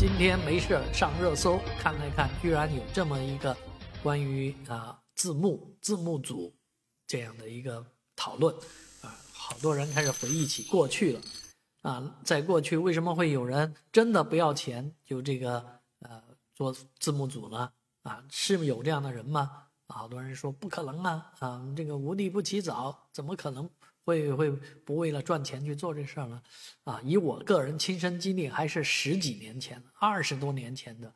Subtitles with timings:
[0.00, 3.54] 今天没事上热搜看了看，居然有这么一个
[4.02, 6.56] 关于啊字幕字幕组
[7.06, 7.84] 这样的一个
[8.16, 8.56] 讨论
[9.02, 11.20] 啊，好多人开始回忆起过去了
[11.82, 15.62] 啊，在过去为什么会有人真的不要钱就这个
[15.98, 16.22] 呃
[16.54, 17.70] 做字幕组呢？
[18.00, 19.66] 啊，是有这样的人吗？
[19.92, 23.68] 好多人说不可能啊啊，这个无利不起早，怎么可能？
[24.02, 26.42] 会会不为了赚钱去做这事儿呢？
[26.84, 31.12] 啊，以我个人亲身经历，还是十几年前、二十多年前的，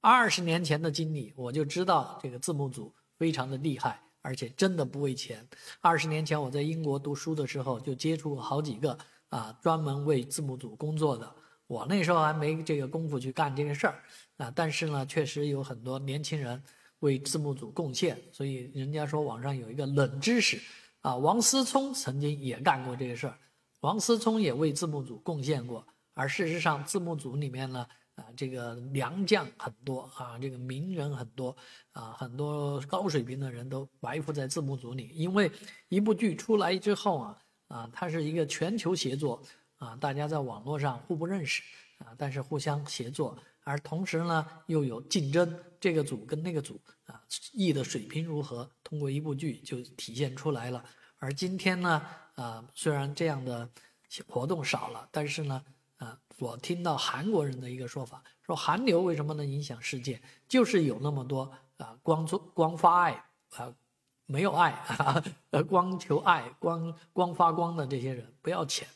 [0.00, 5.44] 二十年前的经历，我就知道这个字幕组非常的厉害，而且真的不为钱。
[5.80, 8.96] 二十年前我在英国读书的时候，就接触过好几个
[9.30, 11.34] 啊，专门为字幕组工作的。
[11.66, 14.02] 我那时候还没这个功夫去干这个事儿
[14.36, 16.62] 啊，但是呢，确实有很多年轻人
[17.00, 20.60] 为字幕组贡献，所以人家说网上有一个冷知识。
[21.02, 23.38] 啊，王思聪曾经也干过这个事儿，
[23.80, 25.86] 王思聪也为字幕组贡献过。
[26.14, 27.86] 而事实上，字幕组里面呢，
[28.16, 31.54] 啊，这个良将很多啊，这个名人很多
[31.92, 35.10] 啊，很多高水平的人都埋伏在字幕组里。
[35.14, 35.48] 因为
[35.88, 37.38] 一部剧出来之后啊，
[37.68, 39.40] 啊，它是一个全球协作
[39.76, 41.62] 啊，大家在网络上互不认识
[41.98, 46.80] 啊，但是互相协作，而同时呢又有竞争，这个组跟那个组。
[47.06, 47.22] 啊，
[47.52, 48.68] 艺的水平如何？
[48.82, 50.84] 通过一部剧就体现出来了。
[51.18, 53.70] 而今天呢，啊，虽然这样的
[54.26, 55.64] 活动少了，但是呢，
[55.98, 63.72] 啊，我听到韩国人的一个说法，说韩流为什么能影响世界，就是有那么多啊，光做光发爱啊，
[64.26, 68.88] 没有爱 啊，呃，光求爱、光光发光的这些人不要钱。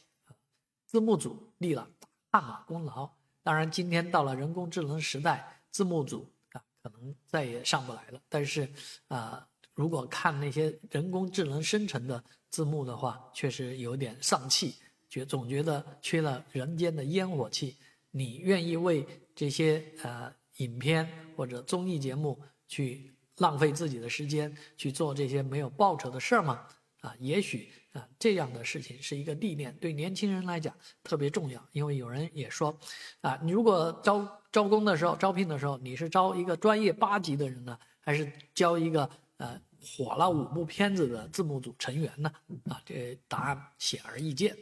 [0.87, 1.89] 字幕组立了
[2.29, 3.09] 大功劳。
[3.42, 6.62] 当然，今天到了人工智能时代，字幕组啊。
[6.83, 8.20] 可能再也上不来了。
[8.28, 8.66] 但是，
[9.08, 14.77] 啊，如果看那些人工智能生成的字幕的话，确实有点丧气，
[15.08, 17.77] 觉总觉得缺了人间的烟火气。
[18.11, 26.66] 你愿意为这些呃影片或者综艺节目去浪费自己的时间去做这些没有报酬的事儿吗？
[27.01, 31.64] 啊，也许啊，这样的事情是一个历练，对年轻人来讲特别重要。
[31.73, 32.79] 因为有人也说，
[33.23, 39.08] 啊，你如果招招工的时候、招聘的时候，你是招一个专业八级的人呢，还是招一个
[39.39, 42.30] 呃火了五部片子的字幕组成员呢？
[42.69, 44.57] 啊，这答案显而易见。